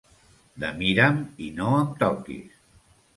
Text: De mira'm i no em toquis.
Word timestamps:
De 0.61 0.69
mira'm 0.79 1.19
i 1.49 1.49
no 1.59 1.67
em 1.81 1.91
toquis. 2.01 2.57